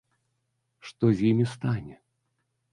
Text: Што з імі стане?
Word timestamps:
Што 0.89 1.05
з 1.21 1.29
імі 1.35 1.45
стане? 1.55 1.95